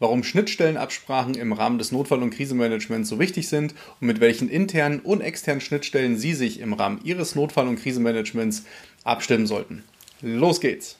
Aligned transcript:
warum 0.00 0.24
Schnittstellenabsprachen 0.24 1.34
im 1.34 1.52
Rahmen 1.52 1.78
des 1.78 1.92
Notfall- 1.92 2.22
und 2.22 2.30
Krisenmanagements 2.30 3.08
so 3.08 3.20
wichtig 3.20 3.48
sind 3.48 3.74
und 4.00 4.06
mit 4.06 4.18
welchen 4.18 4.48
internen 4.48 4.98
und 4.98 5.20
externen 5.20 5.60
Schnittstellen 5.60 6.16
Sie 6.16 6.32
sich 6.32 6.58
im 6.58 6.72
Rahmen 6.72 7.00
Ihres 7.04 7.36
Notfall- 7.36 7.68
und 7.68 7.76
Krisenmanagements 7.76 8.64
abstimmen 9.04 9.46
sollten. 9.46 9.84
Los 10.22 10.60
geht's! 10.60 10.96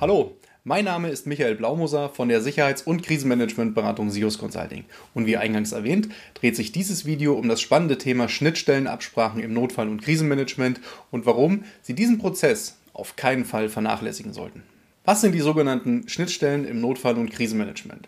Hallo, 0.00 0.36
mein 0.68 0.84
Name 0.84 1.08
ist 1.08 1.26
Michael 1.26 1.54
Blaumoser 1.54 2.10
von 2.10 2.28
der 2.28 2.42
Sicherheits- 2.42 2.82
und 2.82 3.02
Krisenmanagementberatung 3.02 4.10
SIOS 4.10 4.36
Consulting. 4.36 4.84
Und 5.14 5.24
wie 5.24 5.38
eingangs 5.38 5.72
erwähnt, 5.72 6.10
dreht 6.34 6.56
sich 6.56 6.72
dieses 6.72 7.06
Video 7.06 7.32
um 7.32 7.48
das 7.48 7.62
spannende 7.62 7.96
Thema 7.96 8.28
Schnittstellenabsprachen 8.28 9.42
im 9.42 9.54
Notfall- 9.54 9.88
und 9.88 10.02
Krisenmanagement 10.02 10.78
und 11.10 11.24
warum 11.24 11.64
Sie 11.80 11.94
diesen 11.94 12.18
Prozess 12.18 12.76
auf 12.92 13.16
keinen 13.16 13.46
Fall 13.46 13.70
vernachlässigen 13.70 14.34
sollten. 14.34 14.62
Was 15.06 15.22
sind 15.22 15.34
die 15.34 15.40
sogenannten 15.40 16.06
Schnittstellen 16.06 16.66
im 16.66 16.82
Notfall- 16.82 17.16
und 17.16 17.30
Krisenmanagement? 17.30 18.06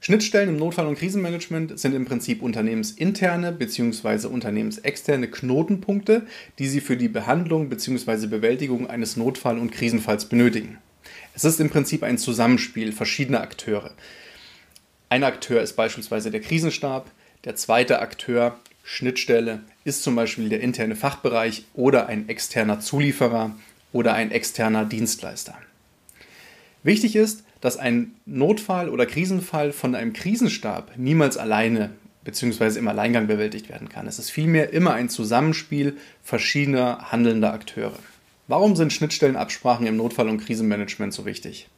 Schnittstellen 0.00 0.48
im 0.48 0.56
Notfall- 0.56 0.88
und 0.88 0.98
Krisenmanagement 0.98 1.78
sind 1.78 1.94
im 1.94 2.06
Prinzip 2.06 2.42
unternehmensinterne 2.42 3.52
bzw. 3.52 4.26
unternehmensexterne 4.26 5.28
Knotenpunkte, 5.28 6.26
die 6.58 6.66
Sie 6.66 6.80
für 6.80 6.96
die 6.96 7.08
Behandlung 7.08 7.68
bzw. 7.68 8.26
Bewältigung 8.26 8.90
eines 8.90 9.16
Notfall- 9.16 9.60
und 9.60 9.70
Krisenfalls 9.70 10.24
benötigen. 10.24 10.78
Es 11.36 11.44
ist 11.44 11.58
im 11.58 11.68
Prinzip 11.68 12.04
ein 12.04 12.16
Zusammenspiel 12.16 12.92
verschiedener 12.92 13.40
Akteure. 13.40 13.90
Ein 15.08 15.24
Akteur 15.24 15.62
ist 15.62 15.74
beispielsweise 15.74 16.30
der 16.30 16.40
Krisenstab, 16.40 17.10
der 17.42 17.56
zweite 17.56 17.98
Akteur, 17.98 18.56
Schnittstelle, 18.84 19.60
ist 19.82 20.04
zum 20.04 20.14
Beispiel 20.14 20.48
der 20.48 20.60
interne 20.60 20.94
Fachbereich 20.94 21.64
oder 21.74 22.06
ein 22.06 22.28
externer 22.28 22.78
Zulieferer 22.78 23.50
oder 23.92 24.14
ein 24.14 24.30
externer 24.30 24.84
Dienstleister. 24.84 25.58
Wichtig 26.84 27.16
ist, 27.16 27.42
dass 27.60 27.78
ein 27.78 28.12
Notfall 28.26 28.88
oder 28.88 29.04
Krisenfall 29.04 29.72
von 29.72 29.96
einem 29.96 30.12
Krisenstab 30.12 30.92
niemals 30.96 31.36
alleine 31.36 31.90
bzw. 32.22 32.78
im 32.78 32.86
Alleingang 32.86 33.26
bewältigt 33.26 33.68
werden 33.68 33.88
kann. 33.88 34.06
Es 34.06 34.20
ist 34.20 34.30
vielmehr 34.30 34.72
immer 34.72 34.94
ein 34.94 35.08
Zusammenspiel 35.08 35.96
verschiedener 36.22 37.10
handelnder 37.10 37.52
Akteure. 37.52 37.98
Warum 38.46 38.76
sind 38.76 38.92
Schnittstellenabsprachen 38.92 39.86
im 39.86 39.96
Notfall- 39.96 40.28
und 40.28 40.44
Krisenmanagement 40.44 41.14
so 41.14 41.24
wichtig? 41.24 41.68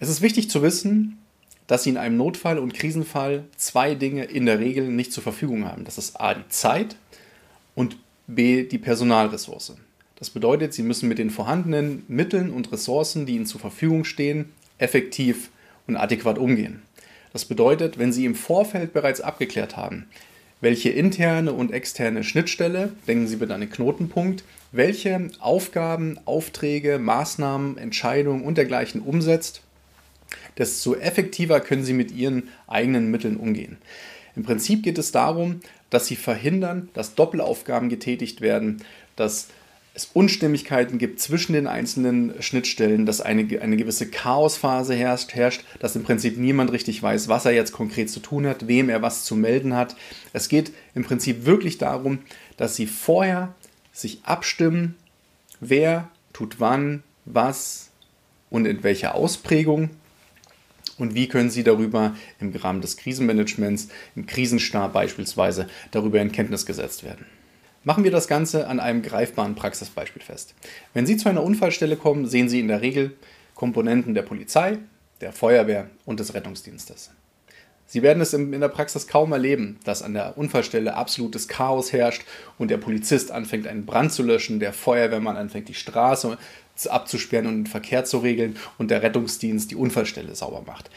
Es 0.00 0.10
ist 0.10 0.20
wichtig 0.20 0.50
zu 0.50 0.60
wissen, 0.60 1.18
dass 1.66 1.82
Sie 1.82 1.90
in 1.90 1.96
einem 1.96 2.18
Notfall- 2.18 2.58
und 2.58 2.74
Krisenfall 2.74 3.44
zwei 3.56 3.94
Dinge 3.94 4.24
in 4.24 4.44
der 4.44 4.58
Regel 4.58 4.88
nicht 4.88 5.14
zur 5.14 5.22
Verfügung 5.22 5.64
haben. 5.64 5.84
Das 5.84 5.96
ist 5.96 6.20
A, 6.20 6.34
die 6.34 6.46
Zeit 6.48 6.96
und 7.74 7.96
B, 8.26 8.64
die 8.64 8.76
Personalressource. 8.76 9.76
Das 10.16 10.28
bedeutet, 10.28 10.74
Sie 10.74 10.82
müssen 10.82 11.08
mit 11.08 11.18
den 11.18 11.30
vorhandenen 11.30 12.04
Mitteln 12.06 12.50
und 12.50 12.70
Ressourcen, 12.70 13.24
die 13.24 13.36
Ihnen 13.36 13.46
zur 13.46 13.60
Verfügung 13.60 14.04
stehen, 14.04 14.52
effektiv 14.76 15.48
und 15.86 15.96
adäquat 15.96 16.36
umgehen. 16.36 16.82
Das 17.32 17.46
bedeutet, 17.46 17.98
wenn 17.98 18.12
Sie 18.12 18.26
im 18.26 18.34
Vorfeld 18.34 18.92
bereits 18.92 19.22
abgeklärt 19.22 19.78
haben, 19.78 20.06
welche 20.60 20.90
interne 20.90 21.52
und 21.52 21.72
externe 21.72 22.24
Schnittstelle, 22.24 22.92
denken 23.06 23.28
Sie 23.28 23.36
bitte 23.36 23.54
an 23.54 23.60
den 23.60 23.70
Knotenpunkt, 23.70 24.44
welche 24.72 25.30
Aufgaben, 25.38 26.18
Aufträge, 26.24 26.98
Maßnahmen, 26.98 27.78
Entscheidungen 27.78 28.42
und 28.42 28.58
dergleichen 28.58 29.00
umsetzt, 29.00 29.62
desto 30.58 30.94
effektiver 30.94 31.60
können 31.60 31.84
Sie 31.84 31.92
mit 31.92 32.10
Ihren 32.10 32.48
eigenen 32.66 33.10
Mitteln 33.10 33.36
umgehen. 33.36 33.78
Im 34.36 34.42
Prinzip 34.42 34.82
geht 34.82 34.98
es 34.98 35.12
darum, 35.12 35.60
dass 35.90 36.06
Sie 36.06 36.16
verhindern, 36.16 36.88
dass 36.92 37.14
Doppelaufgaben 37.14 37.88
getätigt 37.88 38.40
werden, 38.40 38.82
dass 39.16 39.48
es 39.98 40.10
Unstimmigkeiten 40.12 40.98
gibt 40.98 41.18
zwischen 41.18 41.54
den 41.54 41.66
einzelnen 41.66 42.40
Schnittstellen, 42.40 43.04
dass 43.04 43.20
eine, 43.20 43.60
eine 43.60 43.76
gewisse 43.76 44.08
Chaosphase 44.08 44.94
herrscht, 44.94 45.34
herrscht, 45.34 45.64
dass 45.80 45.96
im 45.96 46.04
Prinzip 46.04 46.38
niemand 46.38 46.70
richtig 46.70 47.02
weiß, 47.02 47.26
was 47.26 47.46
er 47.46 47.50
jetzt 47.50 47.72
konkret 47.72 48.08
zu 48.08 48.20
tun 48.20 48.46
hat, 48.46 48.68
wem 48.68 48.90
er 48.90 49.02
was 49.02 49.24
zu 49.24 49.34
melden 49.34 49.74
hat. 49.74 49.96
Es 50.32 50.48
geht 50.48 50.70
im 50.94 51.02
Prinzip 51.02 51.46
wirklich 51.46 51.78
darum, 51.78 52.20
dass 52.56 52.76
Sie 52.76 52.86
vorher 52.86 53.56
sich 53.92 54.20
abstimmen, 54.22 54.94
wer 55.58 56.08
tut 56.32 56.60
wann, 56.60 57.02
was 57.24 57.90
und 58.50 58.66
in 58.66 58.84
welcher 58.84 59.16
Ausprägung 59.16 59.90
und 60.96 61.16
wie 61.16 61.26
können 61.26 61.50
Sie 61.50 61.64
darüber 61.64 62.14
im 62.38 62.54
Rahmen 62.54 62.82
des 62.82 62.98
Krisenmanagements, 62.98 63.88
im 64.14 64.26
Krisenstab 64.26 64.92
beispielsweise, 64.92 65.66
darüber 65.90 66.20
in 66.20 66.30
Kenntnis 66.30 66.66
gesetzt 66.66 67.02
werden. 67.02 67.26
Machen 67.88 68.04
wir 68.04 68.10
das 68.10 68.28
Ganze 68.28 68.68
an 68.68 68.80
einem 68.80 69.00
greifbaren 69.00 69.54
Praxisbeispiel 69.54 70.20
fest. 70.20 70.54
Wenn 70.92 71.06
Sie 71.06 71.16
zu 71.16 71.30
einer 71.30 71.42
Unfallstelle 71.42 71.96
kommen, 71.96 72.26
sehen 72.26 72.50
Sie 72.50 72.60
in 72.60 72.68
der 72.68 72.82
Regel 72.82 73.16
Komponenten 73.54 74.12
der 74.12 74.20
Polizei, 74.20 74.76
der 75.22 75.32
Feuerwehr 75.32 75.88
und 76.04 76.20
des 76.20 76.34
Rettungsdienstes. 76.34 77.12
Sie 77.86 78.02
werden 78.02 78.20
es 78.20 78.34
in 78.34 78.60
der 78.60 78.68
Praxis 78.68 79.06
kaum 79.06 79.32
erleben, 79.32 79.80
dass 79.84 80.02
an 80.02 80.12
der 80.12 80.36
Unfallstelle 80.36 80.96
absolutes 80.96 81.48
Chaos 81.48 81.90
herrscht 81.90 82.26
und 82.58 82.70
der 82.70 82.76
Polizist 82.76 83.30
anfängt, 83.30 83.66
einen 83.66 83.86
Brand 83.86 84.12
zu 84.12 84.22
löschen, 84.22 84.60
der 84.60 84.74
Feuerwehrmann 84.74 85.38
anfängt, 85.38 85.70
die 85.70 85.74
Straße 85.74 86.36
abzusperren 86.90 87.46
und 87.46 87.54
den 87.54 87.66
Verkehr 87.68 88.04
zu 88.04 88.18
regeln 88.18 88.58
und 88.76 88.90
der 88.90 89.02
Rettungsdienst 89.02 89.70
die 89.70 89.76
Unfallstelle 89.76 90.34
sauber 90.34 90.62
macht. 90.66 90.90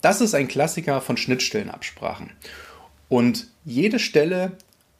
Das 0.00 0.22
ist 0.22 0.34
ein 0.34 0.48
Klassiker 0.48 1.02
von 1.02 1.18
Schnittstellenabsprachen. 1.18 2.30
Und 3.10 3.48
jede 3.66 3.98
Stelle 3.98 4.52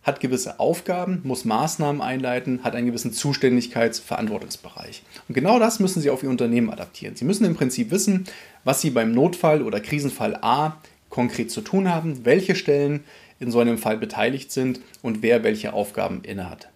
hat 0.09 0.21
gewisse 0.21 0.59
Aufgaben, 0.59 1.21
muss 1.23 1.45
Maßnahmen 1.45 2.03
einleiten, 2.03 2.65
hat 2.65 2.75
einen 2.75 2.87
gewissen 2.87 3.13
Zuständigkeits-, 3.13 4.03
Verantwortungsbereich. 4.03 5.03
Und 5.29 5.35
genau 5.35 5.61
das 5.61 5.79
müssen 5.79 6.03
Sie 6.03 6.11
auf 6.11 6.23
Ihr 6.23 6.31
Unternehmen 6.31 6.71
adaptieren. 6.71 7.15
Sie 7.15 7.25
müssen 7.25 7.45
im 7.45 7.55
Prinzip 7.55 7.93
wissen, 7.93 8.25
was 8.65 8.81
Sie 8.81 8.91
beim 8.91 9.13
Notfall 9.13 9.63
oder 9.63 9.81
Krisenfall 9.81 10.37
A 10.43 10.79
konkret 11.11 11.51
zu 11.51 11.61
tun 11.61 11.89
haben, 11.89 12.25
welche 12.25 12.57
Stellen 12.57 13.05
in 13.39 13.51
so 13.51 13.61
einem 13.61 13.79
Fall 13.79 13.99
beteiligt 13.99 14.51
sind 14.51 14.81
und 15.03 15.23
wer 15.23 15.45
welche 15.45 15.73
Aufgaben 15.73 16.23
innehat. 16.23 16.69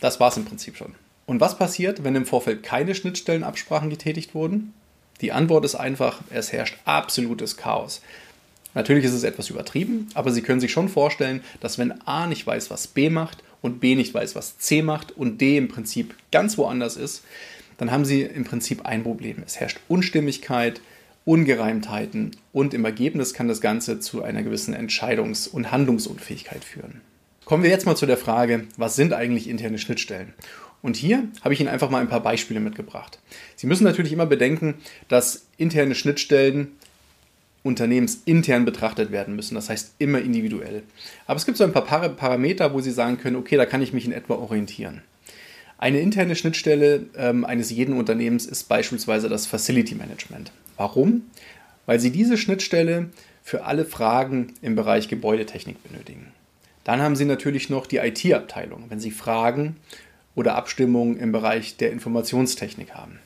Das 0.00 0.20
war 0.20 0.28
es 0.28 0.36
im 0.36 0.44
Prinzip 0.44 0.76
schon. 0.76 0.94
Und 1.26 1.40
was 1.40 1.56
passiert, 1.56 2.04
wenn 2.04 2.16
im 2.16 2.26
Vorfeld 2.26 2.62
keine 2.62 2.94
Schnittstellenabsprachen 2.94 3.88
getätigt 3.88 4.34
wurden? 4.34 4.74
Die 5.20 5.32
Antwort 5.32 5.64
ist 5.64 5.76
einfach, 5.76 6.20
es 6.30 6.52
herrscht 6.52 6.78
absolutes 6.84 7.56
Chaos. 7.56 8.02
Natürlich 8.74 9.04
ist 9.04 9.12
es 9.12 9.24
etwas 9.24 9.50
übertrieben, 9.50 10.08
aber 10.14 10.30
Sie 10.30 10.42
können 10.42 10.60
sich 10.60 10.72
schon 10.72 10.88
vorstellen, 10.88 11.42
dass 11.60 11.78
wenn 11.78 12.06
A 12.06 12.26
nicht 12.26 12.46
weiß, 12.46 12.70
was 12.70 12.86
B 12.86 13.10
macht 13.10 13.42
und 13.62 13.80
B 13.80 13.94
nicht 13.94 14.14
weiß, 14.14 14.36
was 14.36 14.58
C 14.58 14.82
macht 14.82 15.12
und 15.12 15.40
D 15.40 15.56
im 15.56 15.68
Prinzip 15.68 16.14
ganz 16.30 16.56
woanders 16.56 16.96
ist, 16.96 17.24
dann 17.78 17.90
haben 17.90 18.04
Sie 18.04 18.22
im 18.22 18.44
Prinzip 18.44 18.86
ein 18.86 19.02
Problem. 19.02 19.42
Es 19.44 19.58
herrscht 19.58 19.80
Unstimmigkeit, 19.88 20.80
Ungereimtheiten 21.24 22.32
und 22.52 22.74
im 22.74 22.84
Ergebnis 22.84 23.34
kann 23.34 23.48
das 23.48 23.60
Ganze 23.60 24.00
zu 24.00 24.22
einer 24.22 24.42
gewissen 24.42 24.74
Entscheidungs- 24.74 25.48
und 25.48 25.70
Handlungsunfähigkeit 25.70 26.64
führen. 26.64 27.00
Kommen 27.44 27.62
wir 27.62 27.70
jetzt 27.70 27.86
mal 27.86 27.96
zu 27.96 28.06
der 28.06 28.16
Frage, 28.16 28.66
was 28.76 28.96
sind 28.96 29.12
eigentlich 29.12 29.48
interne 29.48 29.78
Schnittstellen? 29.78 30.34
Und 30.82 30.96
hier 30.96 31.24
habe 31.42 31.52
ich 31.52 31.60
Ihnen 31.60 31.68
einfach 31.68 31.90
mal 31.90 32.00
ein 32.00 32.08
paar 32.08 32.22
Beispiele 32.22 32.60
mitgebracht. 32.60 33.18
Sie 33.56 33.66
müssen 33.66 33.84
natürlich 33.84 34.12
immer 34.12 34.26
bedenken, 34.26 34.74
dass 35.08 35.46
interne 35.56 35.94
Schnittstellen 35.94 36.68
unternehmensintern 37.62 38.64
betrachtet 38.64 39.12
werden 39.12 39.36
müssen, 39.36 39.54
das 39.54 39.68
heißt 39.68 39.94
immer 39.98 40.20
individuell. 40.20 40.82
Aber 41.26 41.36
es 41.36 41.46
gibt 41.46 41.58
so 41.58 41.64
ein 41.64 41.72
paar 41.72 41.84
Parameter, 41.84 42.72
wo 42.72 42.80
Sie 42.80 42.90
sagen 42.90 43.18
können, 43.18 43.36
okay, 43.36 43.56
da 43.56 43.66
kann 43.66 43.82
ich 43.82 43.92
mich 43.92 44.06
in 44.06 44.12
etwa 44.12 44.34
orientieren. 44.34 45.02
Eine 45.78 46.00
interne 46.00 46.36
Schnittstelle 46.36 47.06
ähm, 47.16 47.44
eines 47.44 47.70
jeden 47.70 47.94
Unternehmens 47.94 48.46
ist 48.46 48.68
beispielsweise 48.68 49.28
das 49.28 49.46
Facility 49.46 49.94
Management. 49.94 50.52
Warum? 50.76 51.22
Weil 51.86 52.00
Sie 52.00 52.10
diese 52.10 52.36
Schnittstelle 52.36 53.10
für 53.42 53.64
alle 53.64 53.84
Fragen 53.84 54.54
im 54.62 54.76
Bereich 54.76 55.08
Gebäudetechnik 55.08 55.82
benötigen. 55.82 56.28
Dann 56.84 57.00
haben 57.00 57.16
Sie 57.16 57.24
natürlich 57.24 57.70
noch 57.70 57.86
die 57.86 57.98
IT-Abteilung, 57.98 58.84
wenn 58.88 59.00
Sie 59.00 59.10
Fragen 59.10 59.76
oder 60.34 60.54
Abstimmungen 60.54 61.18
im 61.18 61.32
Bereich 61.32 61.76
der 61.76 61.92
Informationstechnik 61.92 62.94
haben. 62.94 63.18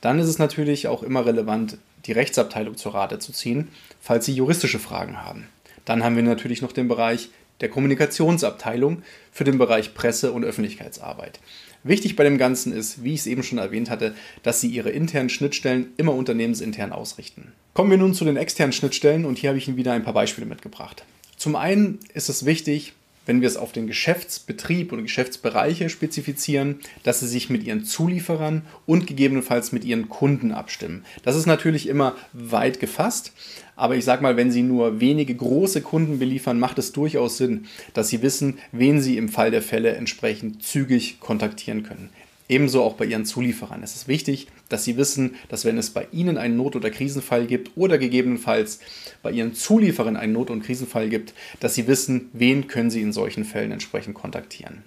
Dann 0.00 0.18
ist 0.18 0.28
es 0.28 0.38
natürlich 0.38 0.88
auch 0.88 1.02
immer 1.02 1.24
relevant, 1.24 1.78
die 2.06 2.12
Rechtsabteilung 2.12 2.76
zur 2.76 2.94
Rate 2.94 3.18
zu 3.18 3.32
ziehen, 3.32 3.68
falls 4.00 4.26
Sie 4.26 4.34
juristische 4.34 4.78
Fragen 4.78 5.22
haben. 5.22 5.48
Dann 5.84 6.02
haben 6.02 6.16
wir 6.16 6.22
natürlich 6.22 6.62
noch 6.62 6.72
den 6.72 6.88
Bereich 6.88 7.30
der 7.60 7.68
Kommunikationsabteilung 7.68 9.02
für 9.30 9.44
den 9.44 9.58
Bereich 9.58 9.94
Presse- 9.94 10.32
und 10.32 10.44
Öffentlichkeitsarbeit. 10.44 11.40
Wichtig 11.82 12.16
bei 12.16 12.24
dem 12.24 12.38
Ganzen 12.38 12.72
ist, 12.72 13.04
wie 13.04 13.14
ich 13.14 13.20
es 13.20 13.26
eben 13.26 13.42
schon 13.42 13.58
erwähnt 13.58 13.90
hatte, 13.90 14.14
dass 14.42 14.60
Sie 14.60 14.68
Ihre 14.68 14.90
internen 14.90 15.28
Schnittstellen 15.28 15.92
immer 15.96 16.14
unternehmensintern 16.14 16.92
ausrichten. 16.92 17.52
Kommen 17.74 17.90
wir 17.90 17.98
nun 17.98 18.14
zu 18.14 18.24
den 18.24 18.36
externen 18.36 18.72
Schnittstellen 18.72 19.24
und 19.24 19.38
hier 19.38 19.50
habe 19.50 19.58
ich 19.58 19.68
Ihnen 19.68 19.76
wieder 19.76 19.92
ein 19.92 20.04
paar 20.04 20.14
Beispiele 20.14 20.46
mitgebracht. 20.46 21.04
Zum 21.36 21.56
einen 21.56 22.00
ist 22.14 22.28
es 22.28 22.46
wichtig, 22.46 22.94
wenn 23.26 23.40
wir 23.40 23.48
es 23.48 23.56
auf 23.56 23.72
den 23.72 23.86
Geschäftsbetrieb 23.86 24.92
und 24.92 25.02
Geschäftsbereiche 25.02 25.88
spezifizieren, 25.88 26.80
dass 27.02 27.20
sie 27.20 27.28
sich 27.28 27.50
mit 27.50 27.64
ihren 27.64 27.84
Zulieferern 27.84 28.62
und 28.86 29.06
gegebenenfalls 29.06 29.72
mit 29.72 29.84
ihren 29.84 30.08
Kunden 30.08 30.52
abstimmen. 30.52 31.04
Das 31.22 31.36
ist 31.36 31.46
natürlich 31.46 31.88
immer 31.88 32.16
weit 32.32 32.80
gefasst, 32.80 33.32
aber 33.76 33.96
ich 33.96 34.04
sage 34.04 34.22
mal, 34.22 34.36
wenn 34.36 34.52
Sie 34.52 34.62
nur 34.62 35.00
wenige 35.00 35.34
große 35.34 35.80
Kunden 35.80 36.18
beliefern, 36.18 36.60
macht 36.60 36.78
es 36.78 36.92
durchaus 36.92 37.38
Sinn, 37.38 37.66
dass 37.92 38.08
Sie 38.08 38.22
wissen, 38.22 38.58
wen 38.72 39.00
Sie 39.00 39.16
im 39.16 39.28
Fall 39.28 39.50
der 39.50 39.62
Fälle 39.62 39.96
entsprechend 39.96 40.62
zügig 40.62 41.18
kontaktieren 41.20 41.82
können. 41.82 42.10
Ebenso 42.54 42.84
auch 42.84 42.94
bei 42.94 43.06
Ihren 43.06 43.24
Zulieferern. 43.24 43.82
Es 43.82 43.96
ist 43.96 44.06
wichtig, 44.06 44.46
dass 44.68 44.84
Sie 44.84 44.96
wissen, 44.96 45.34
dass 45.48 45.64
wenn 45.64 45.76
es 45.76 45.90
bei 45.90 46.06
Ihnen 46.12 46.38
einen 46.38 46.56
Not- 46.56 46.76
oder 46.76 46.88
Krisenfall 46.88 47.46
gibt 47.46 47.72
oder 47.76 47.98
gegebenenfalls 47.98 48.78
bei 49.24 49.32
Ihren 49.32 49.54
Zulieferern 49.54 50.16
einen 50.16 50.34
Not- 50.34 50.50
und 50.50 50.62
Krisenfall 50.62 51.08
gibt, 51.08 51.34
dass 51.58 51.74
Sie 51.74 51.88
wissen, 51.88 52.30
wen 52.32 52.68
können 52.68 52.92
Sie 52.92 53.02
in 53.02 53.12
solchen 53.12 53.44
Fällen 53.44 53.72
entsprechend 53.72 54.14
kontaktieren. 54.14 54.84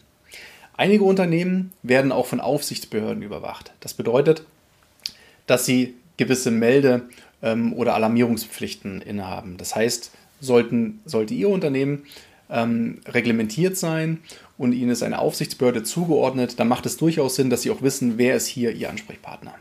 Einige 0.78 1.04
Unternehmen 1.04 1.74
werden 1.84 2.14
auch 2.14 2.28
von 2.28 2.40
Aufsichtsbehörden 2.40 3.22
überwacht. 3.22 3.74
Das 3.82 3.94
bedeutet, 3.94 4.46
dass 5.46 5.66
sie 5.66 5.96
gewisse 6.16 6.52
Melde- 6.52 7.10
ähm, 7.42 7.74
oder 7.74 7.96
Alarmierungspflichten 7.96 9.02
innehaben. 9.02 9.58
Das 9.58 9.76
heißt, 9.76 10.12
sollten, 10.40 11.02
sollte 11.04 11.34
Ihr 11.34 11.50
Unternehmen 11.50 12.06
ähm, 12.50 13.00
reglementiert 13.08 13.78
sein 13.78 14.20
und 14.58 14.74
Ihnen 14.74 14.92
ist 14.92 15.04
eine 15.04 15.20
Aufsichtsbehörde 15.20 15.84
zugeordnet, 15.84 16.60
dann 16.60 16.68
macht 16.68 16.86
es 16.86 16.98
durchaus 16.98 17.36
Sinn, 17.36 17.50
dass 17.50 17.62
Sie 17.62 17.72
auch 17.72 17.82
wissen, 17.82 18.18
wer 18.18 18.36
ist 18.36 18.48
hier 18.48 18.72
Ihr 18.72 18.90
Ansprechpartner. 18.90 19.54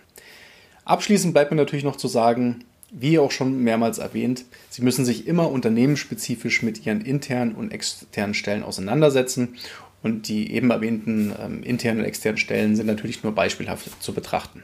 Abschließend 0.85 1.35
bleibt 1.35 1.51
mir 1.51 1.57
natürlich 1.57 1.85
noch 1.85 1.97
zu 1.97 2.09
sagen, 2.09 2.65
wie 2.91 3.19
auch 3.19 3.33
schon 3.33 3.63
mehrmals 3.63 3.99
erwähnt, 3.99 4.45
Sie 4.71 4.83
müssen 4.83 5.05
sich 5.05 5.27
immer 5.27 5.51
unternehmensspezifisch 5.51 6.63
mit 6.63 6.87
Ihren 6.87 7.01
internen 7.01 7.55
und 7.55 7.73
externen 7.73 8.35
Stellen 8.35 8.63
auseinandersetzen 8.63 9.57
und 10.03 10.29
die 10.29 10.53
eben 10.53 10.71
erwähnten 10.71 11.35
ähm, 11.43 11.63
internen 11.63 12.01
und 12.01 12.07
externen 12.07 12.39
Stellen 12.39 12.77
sind 12.77 12.87
natürlich 12.87 13.23
nur 13.25 13.35
beispielhaft 13.35 14.03
zu 14.03 14.13
betrachten. 14.13 14.63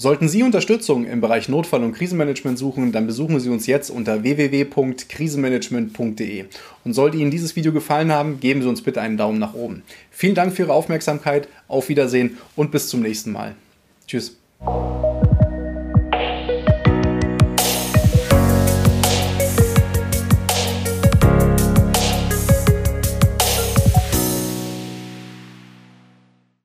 Sollten 0.00 0.28
Sie 0.28 0.44
Unterstützung 0.44 1.06
im 1.06 1.20
Bereich 1.20 1.48
Notfall- 1.48 1.82
und 1.82 1.92
Krisenmanagement 1.92 2.56
suchen, 2.56 2.92
dann 2.92 3.08
besuchen 3.08 3.40
Sie 3.40 3.50
uns 3.50 3.66
jetzt 3.66 3.90
unter 3.90 4.22
www.krisenmanagement.de. 4.22 6.44
Und 6.84 6.92
sollte 6.92 7.16
Ihnen 7.16 7.32
dieses 7.32 7.56
Video 7.56 7.72
gefallen 7.72 8.12
haben, 8.12 8.38
geben 8.38 8.62
Sie 8.62 8.68
uns 8.68 8.80
bitte 8.80 9.00
einen 9.00 9.16
Daumen 9.16 9.40
nach 9.40 9.54
oben. 9.54 9.82
Vielen 10.12 10.36
Dank 10.36 10.54
für 10.54 10.62
Ihre 10.62 10.72
Aufmerksamkeit, 10.72 11.48
auf 11.66 11.88
Wiedersehen 11.88 12.38
und 12.54 12.70
bis 12.70 12.88
zum 12.88 13.02
nächsten 13.02 13.32
Mal. 13.32 13.56
Tschüss. 14.06 14.36